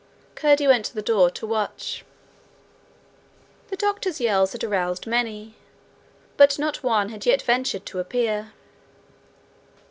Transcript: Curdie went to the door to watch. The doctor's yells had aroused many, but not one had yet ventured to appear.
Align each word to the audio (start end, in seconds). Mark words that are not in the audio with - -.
Curdie 0.33 0.65
went 0.65 0.85
to 0.87 0.95
the 0.95 1.03
door 1.03 1.29
to 1.29 1.45
watch. 1.45 2.03
The 3.67 3.75
doctor's 3.75 4.19
yells 4.19 4.53
had 4.53 4.63
aroused 4.63 5.05
many, 5.05 5.53
but 6.37 6.57
not 6.57 6.81
one 6.81 7.09
had 7.09 7.27
yet 7.27 7.43
ventured 7.43 7.85
to 7.85 7.99
appear. 7.99 8.51